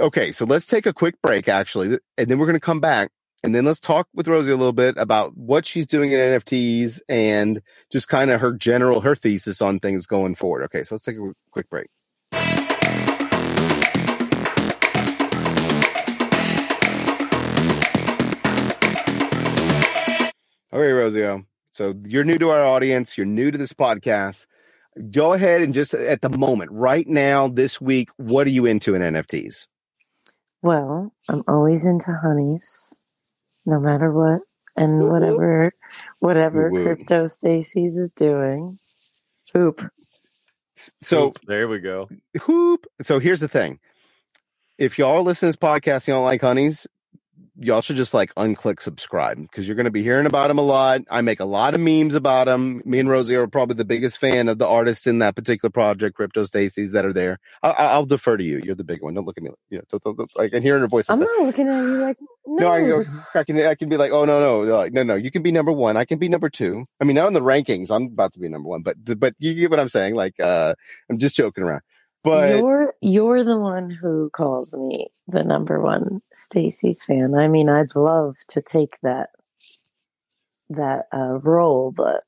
[0.00, 3.10] Okay, so let's take a quick break actually, and then we're going to come back
[3.44, 7.02] and then let's talk with Rosie a little bit about what she's doing in NFTs
[7.10, 7.60] and
[7.92, 10.62] just kind of her general her thesis on things going forward.
[10.64, 11.88] Okay, so let's take a quick break.
[20.72, 21.44] Okay, Rosio.
[21.70, 23.18] So you're new to our audience.
[23.18, 24.46] You're new to this podcast.
[25.10, 28.94] Go ahead and just at the moment, right now, this week, what are you into
[28.94, 29.66] in NFTs?
[30.64, 32.96] well, I'm always into honeys,
[33.66, 34.40] no matter what,
[34.76, 35.10] and Woo-woo.
[35.12, 35.72] whatever
[36.20, 36.84] whatever Woo-woo.
[36.84, 38.78] crypto Stacy's is doing.
[39.54, 39.80] Hoop.
[40.76, 42.08] So Oop, there we go.
[42.42, 42.86] hoop.
[43.02, 43.78] So here's the thing.
[44.76, 46.86] If y'all listen to this podcast, and y'all like honeys,
[47.58, 50.62] y'all should just like unclick subscribe because you're going to be hearing about him a
[50.62, 51.02] lot.
[51.10, 52.82] I make a lot of memes about him.
[52.84, 56.16] Me and Rosie are probably the biggest fan of the artists in that particular project,
[56.16, 57.38] Crypto Stacy's, that are there.
[57.62, 58.60] I, I- I'll defer to you.
[58.64, 59.14] You're the big one.
[59.14, 59.50] Don't look at me.
[59.70, 61.08] You know, don't, don't, don't- I can hear in her voice.
[61.08, 61.26] I'm that.
[61.38, 62.26] not looking at you like no.
[62.46, 64.92] No, I, can go, I can I can be like, oh no, no, no, like,
[64.92, 65.14] no, no.
[65.14, 65.96] You can be number one.
[65.96, 66.84] I can be number two.
[67.00, 69.54] I mean, now in the rankings, I'm about to be number one, but but you
[69.54, 70.14] get what I'm saying.
[70.14, 70.74] Like, uh,
[71.08, 71.80] I'm just joking around.
[72.24, 77.34] But you're you're the one who calls me the number one Stacy's fan.
[77.36, 79.30] I mean, I'd love to take that
[80.70, 82.24] that uh, role, but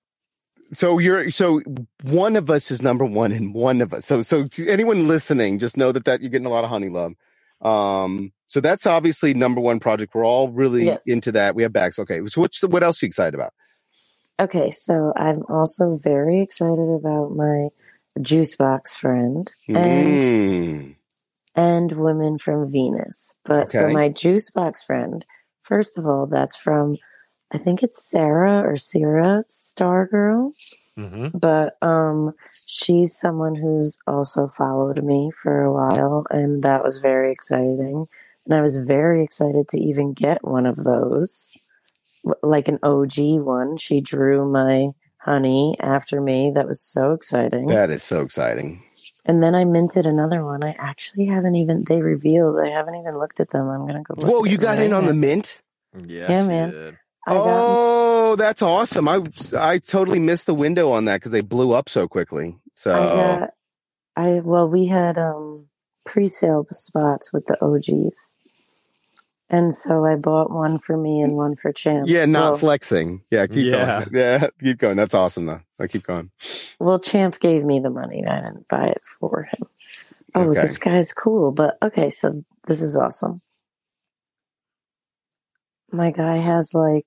[0.72, 1.62] so you're so
[2.02, 4.06] one of us is number one, and one of us.
[4.06, 6.90] So so to anyone listening, just know that that you're getting a lot of honey
[6.90, 7.14] love.
[7.62, 10.14] Um, so that's obviously number one project.
[10.14, 11.04] We're all really Yes.
[11.06, 11.54] into that.
[11.54, 11.98] We have backs.
[11.98, 13.54] Okay, so what's the, what else are you excited about?
[14.40, 14.70] okay.
[14.70, 17.68] So I'm also very excited about my
[18.20, 20.96] juice box friend and Mm.
[21.54, 23.36] and women from Venus.
[23.44, 25.24] But so my juice box friend,
[25.62, 26.96] first of all, that's from
[27.52, 30.52] I think it's Sarah or Sarah Stargirl.
[30.98, 31.36] Mm-hmm.
[31.36, 32.32] but um
[32.66, 38.06] she's someone who's also followed me for a while and that was very exciting
[38.46, 41.66] and i was very excited to even get one of those
[42.42, 43.12] like an og
[43.44, 44.88] one she drew my
[45.26, 48.82] honey after me that was so exciting That is so exciting.
[49.24, 53.18] and then i minted another one i actually haven't even they revealed i haven't even
[53.18, 55.14] looked at them i'm gonna go look Whoa, at you got right in on the
[55.14, 55.60] mint.
[56.06, 56.70] Yes, Yeah, man.
[56.70, 56.94] did.
[57.28, 59.08] I got oh, that's awesome!
[59.08, 59.20] I
[59.58, 62.56] I totally missed the window on that because they blew up so quickly.
[62.74, 63.50] So I got,
[64.14, 65.66] I well, we had um
[66.04, 68.36] pre-sale spots with the OGs,
[69.48, 72.08] and so I bought one for me and one for Champ.
[72.08, 73.22] yeah, not well, flexing.
[73.30, 74.04] Yeah, keep Yeah.
[74.04, 74.08] going.
[74.14, 74.96] Yeah, keep going.
[74.96, 75.60] That's awesome though.
[75.78, 76.30] I keep going.
[76.80, 78.24] well, Champ gave me the money.
[78.26, 79.68] I didn't buy it for him.
[80.34, 80.60] Oh, Okay.
[80.62, 83.40] this guy's cool, but okay, so this is awesome.
[85.92, 87.06] My guy has like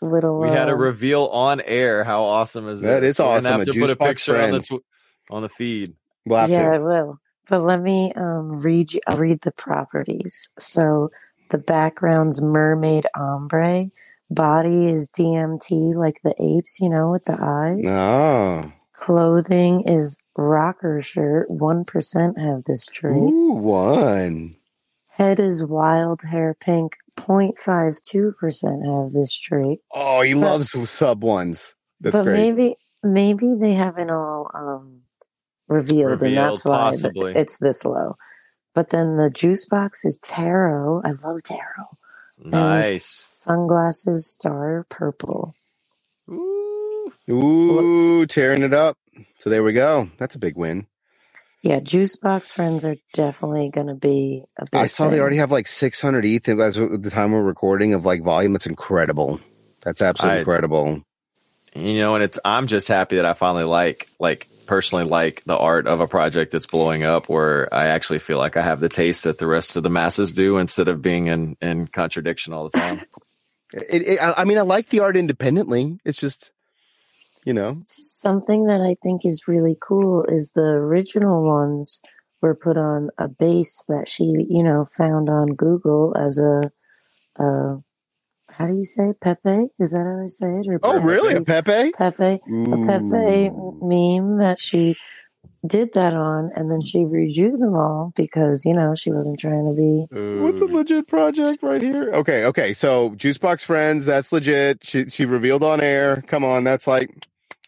[0.00, 0.40] little.
[0.40, 2.04] We had a uh, reveal on air.
[2.04, 3.16] How awesome is That this?
[3.16, 3.50] is We're awesome.
[3.52, 4.68] Have A to put a Juicebox picture on the Friends.
[4.68, 4.84] tw-
[5.32, 5.94] on the feed.
[6.24, 6.74] We'll yeah, to.
[6.76, 7.18] I will.
[7.48, 9.00] But let me um, read you.
[9.08, 10.50] I'll read the properties.
[10.58, 11.10] So
[11.52, 13.86] the background's mermaid ombre.
[14.28, 17.84] Body is DMT, like the apes, you know, with the eyes.
[17.86, 21.50] Oh, Clothing is rocker shirt.
[21.50, 23.14] One percent have this trait.
[23.32, 24.56] ooh, one.
[25.10, 26.96] Head is wild hair pink.
[27.18, 29.80] 0.52 percent have this trait.
[29.92, 31.74] Oh, he But- loves sub ones.
[32.00, 32.36] That's but great.
[32.36, 35.02] maybe maybe they haven't all um,
[35.68, 37.32] revealed, and Revealed, that's why possibly.
[37.36, 38.16] it's this low.
[38.74, 41.02] But then the juice box is tarot.
[41.04, 41.88] I love tarot.
[42.42, 43.04] And Nice.
[43.04, 45.54] sunglasses star purple.
[46.30, 47.12] Ooh.
[47.30, 48.96] Ooh, tearing it up.
[49.38, 50.08] So there we go.
[50.18, 50.86] That's a big win.
[51.62, 55.36] Yeah, juice box friends are definitely going to be a big I saw they already
[55.36, 58.52] have like 600 ETH as the time we're recording of like volume.
[58.52, 59.38] That's incredible.
[59.82, 61.02] That's absolutely I- incredible.
[61.74, 65.56] You know, and it's I'm just happy that I finally like like personally like the
[65.56, 68.88] art of a project that's blowing up where I actually feel like I have the
[68.88, 72.68] taste that the rest of the masses do instead of being in in contradiction all
[72.68, 73.00] the time.
[73.74, 75.98] It, it, I I mean, I like the art independently.
[76.04, 76.50] It's just,
[77.46, 82.02] you know, Something that I think is really cool is the original ones
[82.42, 86.70] were put on a base that she, you know, found on Google as a,
[87.42, 87.78] uh,
[88.58, 89.20] how do you say it?
[89.20, 89.68] Pepe?
[89.80, 90.68] Is that how I say it?
[90.68, 91.34] Or oh, really?
[91.34, 91.92] A Pepe?
[91.92, 92.40] Pepe?
[92.72, 93.50] A Pepe
[93.82, 94.96] meme that she
[95.66, 99.64] did that on, and then she redrew them all because you know she wasn't trying
[99.66, 100.08] to be.
[100.42, 102.10] What's a legit project right here?
[102.14, 102.74] Okay, okay.
[102.74, 104.80] So Juicebox Friends, that's legit.
[104.84, 106.24] She she revealed on air.
[106.28, 107.10] Come on, that's like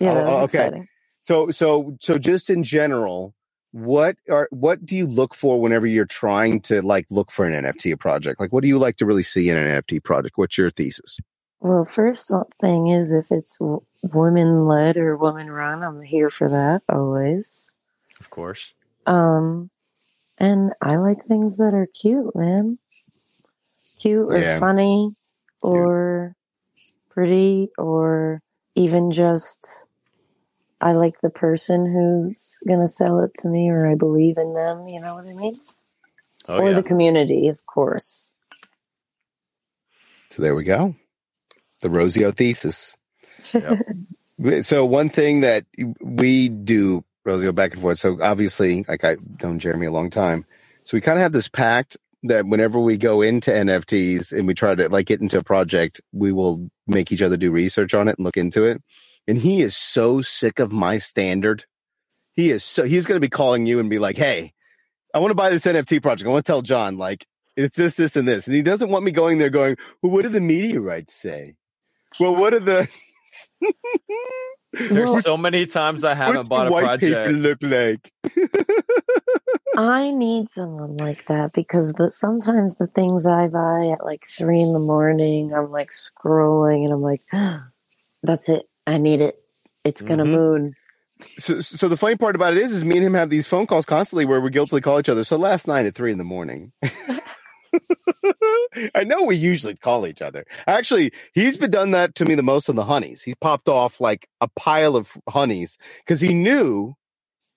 [0.01, 0.44] Yeah, Oh, that was oh, okay.
[0.44, 0.88] exciting.
[1.23, 3.35] so so so just in general,
[3.74, 7.64] what are what do you look for whenever you're trying to like look for an
[7.64, 8.38] NFT project?
[8.38, 10.38] Like, what do you like to really see in an NFT project?
[10.38, 11.18] What's your thesis?
[11.58, 13.58] Well, first thing is if it's
[14.12, 17.72] woman led or woman run, I'm here for that always.
[18.20, 18.72] Of course.
[19.06, 19.70] Um,
[20.38, 22.78] and I like things that are cute, man.
[23.98, 24.60] Cute or yeah.
[24.60, 25.16] funny
[25.62, 26.37] or
[27.10, 28.40] pretty or
[28.76, 29.84] even just
[30.85, 34.53] I like the person who's going to sell it to me or I believe in
[34.53, 34.87] them.
[34.87, 35.59] You know what I mean?
[36.47, 36.77] Oh, or yeah.
[36.77, 38.37] the community, of course.
[40.31, 40.94] So there we go.
[41.81, 42.99] The Rosio thesis.
[43.55, 44.64] Yep.
[44.64, 45.64] so one thing that
[46.03, 47.99] we do, Rosio, back and forth.
[47.99, 50.44] So obviously, like I've known Jeremy a long time.
[50.85, 54.53] So we kind of have this pact that whenever we go into NFTs and we
[54.53, 58.07] try to like get into a project, we will make each other do research on
[58.09, 58.83] it and look into it.
[59.26, 61.64] And he is so sick of my standard.
[62.34, 64.52] He is so he's going to be calling you and be like, "Hey,
[65.14, 66.28] I want to buy this NFT project.
[66.28, 69.04] I want to tell John like it's this, this, and this." And he doesn't want
[69.04, 71.54] me going there going, "Well, what do the media rights say?"
[72.20, 72.88] Well, what are the
[74.72, 77.26] There's so many times I haven't bought a white project.
[77.26, 78.12] Paper look like?
[79.76, 84.60] I need someone like that because the, sometimes the things I buy at like three
[84.60, 87.60] in the morning, I'm like scrolling and I'm like, oh,
[88.22, 88.68] that's it.
[88.87, 89.37] I need it.
[89.85, 90.33] It's gonna mm-hmm.
[90.33, 90.75] moon.
[91.20, 93.66] So, so the funny part about it is, is me and him have these phone
[93.66, 95.25] calls constantly where we guiltily call each other.
[95.25, 96.73] So last night at three in the morning.
[98.94, 100.44] I know we usually call each other.
[100.66, 103.23] Actually, he's been done that to me the most on the honeys.
[103.23, 106.94] He popped off like a pile of honeys because he knew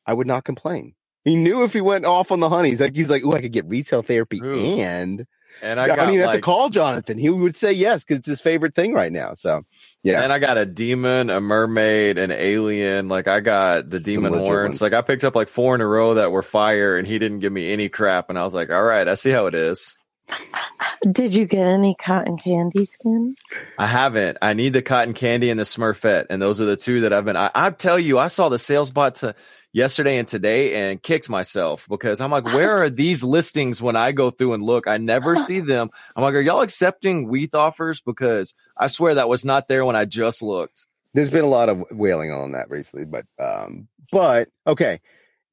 [0.06, 0.94] I would not complain.
[1.28, 3.52] He knew if he went off on the honeys, like he's like, "Oh, I could
[3.52, 4.80] get retail therapy Ooh.
[4.80, 5.26] and."
[5.60, 7.18] And I, I don't even like, have to call Jonathan.
[7.18, 9.34] He would say yes because it's his favorite thing right now.
[9.34, 9.63] So,
[10.04, 10.22] yeah.
[10.22, 13.08] And I got a demon, a mermaid, an alien.
[13.08, 14.70] Like I got the demon horns.
[14.70, 14.82] Ones.
[14.84, 17.40] Like I picked up like four in a row that were fire, and he didn't
[17.40, 18.30] give me any crap.
[18.30, 19.98] And I was like, all right, I see how it is.
[21.12, 23.36] Did you get any cotton candy skin?
[23.78, 24.38] I haven't.
[24.42, 27.26] I need the cotton candy and the Smurfette, and those are the two that I've
[27.26, 27.38] been.
[27.38, 29.36] I, I tell you, I saw the sales bot to
[29.78, 34.12] yesterday and today and kicked myself because I'm like, where are these listings when I
[34.12, 34.88] go through and look?
[34.88, 35.90] I never see them.
[36.16, 38.02] I'm like, are y'all accepting WETH offers?
[38.02, 40.88] Because I swear that was not there when I just looked.
[41.13, 45.00] There's been a lot of wailing on that recently, but um, but okay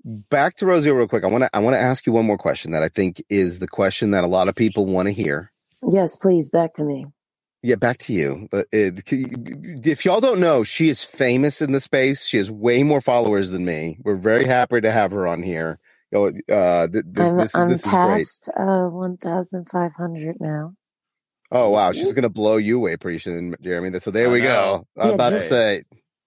[0.05, 1.25] back to Rosie real quick.
[1.25, 3.59] I want to I want to ask you one more question that I think is
[3.59, 5.51] the question that a lot of people want to hear.
[5.89, 7.07] Yes, please, back to me.
[7.65, 8.49] Yeah, back to you.
[8.55, 12.27] Uh, if y'all don't know, she is famous in the space.
[12.27, 13.99] She has way more followers than me.
[14.05, 15.81] We're very happy to have her on here.
[16.15, 20.75] Uh, th- th- I'm, this, I'm this past uh, 1,500 now.
[21.53, 23.99] Oh wow, she's gonna blow you away pretty soon, Jeremy.
[24.01, 24.43] So there I we know.
[24.43, 24.87] go.
[24.99, 25.85] I was yeah, about just, to say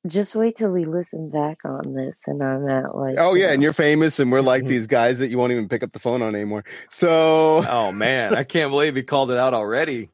[0.08, 3.54] just wait till we listen back on this and I'm at like Oh yeah, know.
[3.54, 6.00] and you're famous and we're like these guys that you won't even pick up the
[6.00, 6.66] phone on anymore.
[6.90, 10.10] So Oh man, I can't believe he called it out already.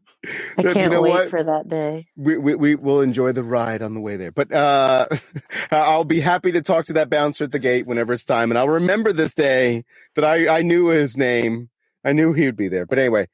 [0.58, 1.30] I can't you know wait what?
[1.30, 2.08] for that day.
[2.16, 4.32] We, we we will enjoy the ride on the way there.
[4.32, 5.08] But uh
[5.72, 8.58] I'll be happy to talk to that bouncer at the gate whenever it's time and
[8.58, 11.70] I'll remember this day that I I knew his name.
[12.06, 12.86] I knew he would be there.
[12.86, 13.28] But anyway,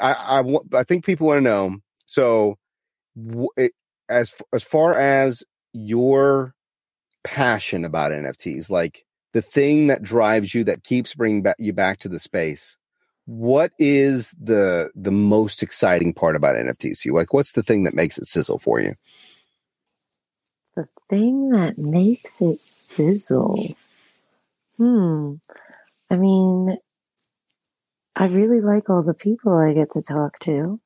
[0.00, 1.76] I I I think people want to know.
[2.06, 2.58] So
[4.08, 6.54] as as far as your
[7.24, 12.00] passion about NFTs, like the thing that drives you that keeps bringing back you back
[12.00, 12.76] to the space.
[13.28, 17.04] What is the the most exciting part about NFTs?
[17.04, 18.94] You like what's the thing that makes it sizzle for you?
[20.76, 23.74] The thing that makes it sizzle.
[24.78, 25.34] Hmm.
[26.10, 26.78] I mean,
[28.16, 30.80] I really like all the people I get to talk to.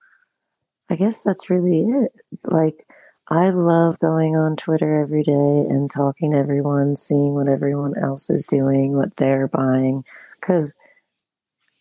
[0.90, 2.12] I guess that's really it.
[2.42, 2.84] Like,
[3.28, 8.30] I love going on Twitter every day and talking to everyone, seeing what everyone else
[8.30, 10.04] is doing, what they're buying.
[10.40, 10.74] Because,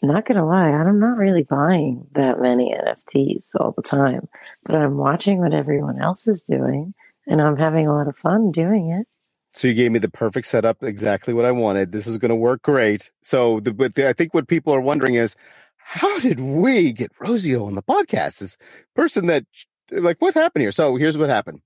[0.10, 4.28] not gonna lie, I'm not really buying that many NFTs all the time,
[4.64, 6.94] but I'm watching what everyone else is doing
[7.28, 9.08] and I'm having a lot of fun doing it.
[9.54, 11.92] So you gave me the perfect setup, exactly what I wanted.
[11.92, 13.12] This is going to work great.
[13.22, 15.36] So, the, the, I think what people are wondering is,
[15.76, 18.40] how did we get Rosio on the podcast?
[18.40, 18.58] This
[18.96, 19.46] person that
[19.92, 20.72] like what happened here?
[20.72, 21.62] So here's what happened.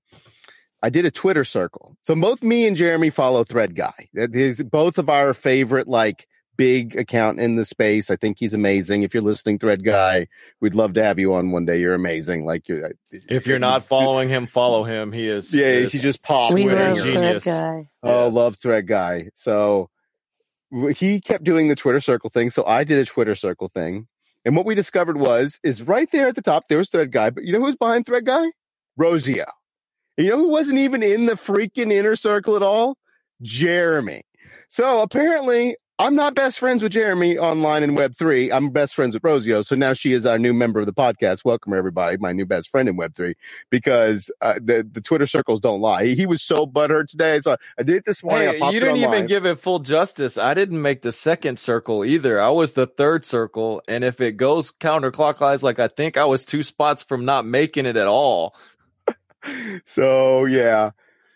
[0.82, 1.96] I did a Twitter circle.
[2.02, 4.08] So both me and Jeremy follow Thread Guy.
[4.14, 6.26] That is both of our favorite like
[6.56, 8.10] big account in the space.
[8.10, 9.02] I think he's amazing.
[9.02, 10.28] If you're listening, Thread Guy,
[10.60, 11.80] we'd love to have you on one day.
[11.80, 12.44] You're amazing.
[12.44, 15.12] Like you uh, if you're not following him, follow him.
[15.12, 15.80] He is yeah.
[15.80, 16.54] he just popped.
[16.54, 17.88] We love Thread Guy.
[18.02, 18.34] Oh, yes.
[18.34, 19.30] love Thread Guy.
[19.34, 19.90] So
[20.94, 22.50] he kept doing the Twitter circle thing.
[22.50, 24.08] So I did a Twitter circle thing.
[24.44, 27.30] And what we discovered was, is right there at the top, there was Thread Guy,
[27.30, 28.46] but you know who's behind Thread Guy?
[28.98, 29.46] Rosio.
[30.16, 32.96] You know who wasn't even in the freaking inner circle at all?
[33.42, 34.22] Jeremy.
[34.68, 38.52] So apparently, I'm not best friends with Jeremy online in Web three.
[38.52, 39.64] I'm best friends with Rosio.
[39.64, 41.42] So now she is our new member of the podcast.
[41.42, 43.34] Welcome everybody, my new best friend in Web three,
[43.70, 46.04] because uh, the the Twitter circles don't lie.
[46.04, 47.40] He, he was so butthurt today.
[47.40, 48.46] So I did it this morning.
[48.46, 50.36] Hey, popped you didn't even give it full justice.
[50.36, 52.42] I didn't make the second circle either.
[52.42, 56.44] I was the third circle, and if it goes counterclockwise, like I think I was
[56.44, 58.54] two spots from not making it at all.
[59.86, 60.90] So yeah,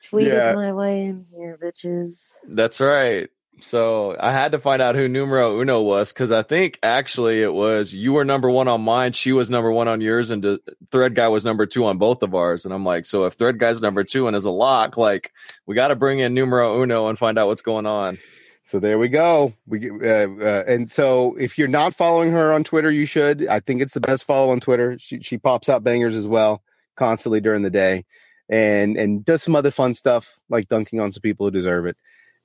[0.05, 0.53] Tweeted Yeah.
[0.55, 2.39] my way in here, bitches.
[2.49, 3.29] That's right.
[3.63, 7.53] So I had to find out who numero uno was because I think actually it
[7.53, 10.59] was you were number one on mine, she was number one on yours, and
[10.91, 12.65] Thread Guy was number two on both of ours.
[12.65, 15.33] And I'm like, so if Thread Guy's number two and is a lock, like
[15.67, 18.19] we got to bring in numero uno and find out what's going on.
[18.65, 19.53] So there we go.
[19.67, 23.47] We uh, uh, and so if you're not following her on Twitter, you should.
[23.49, 24.97] I think it's the best follow on Twitter.
[24.99, 26.63] She she pops out bangers as well
[26.97, 28.05] constantly during the day,
[28.49, 31.97] and and does some other fun stuff like dunking on some people who deserve it.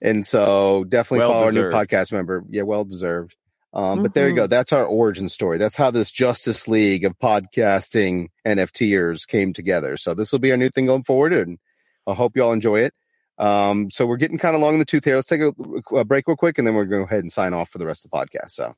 [0.02, 2.43] And so definitely Well follow our new podcast member.
[2.50, 3.36] Yeah, well deserved.
[3.74, 4.48] Um, But there you go.
[4.48, 5.58] That's our origin story.
[5.58, 9.98] That's how this Justice League of podcasting NFTers came together.
[9.98, 11.58] So this will be our new thing going forward, and
[12.08, 12.93] I hope you all enjoy it.
[13.38, 15.18] Um, so we're getting kind of long in the tooth here.
[15.18, 15.54] Let's take a,
[15.93, 17.80] a break real quick, and then we're going to go ahead and sign off for
[17.80, 18.52] the rest of the podcast.
[18.52, 18.76] So.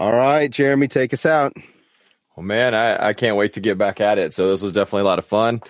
[0.00, 1.52] All right, Jeremy, take us out.
[2.34, 4.32] Well, man, I, I can't wait to get back at it.
[4.32, 5.60] So this was definitely a lot of fun.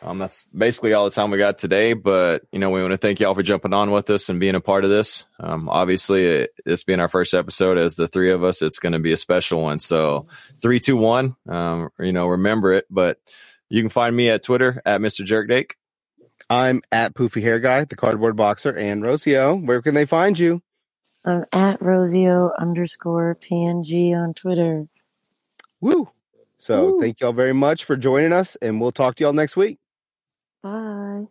[0.00, 1.94] Um, that's basically all the time we got today.
[1.94, 4.54] But you know, we want to thank y'all for jumping on with us and being
[4.54, 5.24] a part of this.
[5.40, 8.92] Um, obviously, it, this being our first episode as the three of us, it's going
[8.92, 9.80] to be a special one.
[9.80, 10.28] So
[10.62, 11.34] three, two, one.
[11.48, 12.86] Um, you know, remember it.
[12.90, 13.18] But
[13.70, 15.26] you can find me at Twitter at Mr.
[15.26, 15.72] Jerkdake.
[16.48, 19.66] I'm at Poofy Hair Guy, the cardboard boxer, and Rosio.
[19.66, 20.62] Where can they find you?
[21.24, 24.86] I'm at Rosio underscore PNG on Twitter.
[25.80, 26.08] Woo!
[26.56, 27.00] So Woo.
[27.00, 29.78] thank y'all very much for joining us, and we'll talk to y'all next week.
[30.62, 31.26] Bye.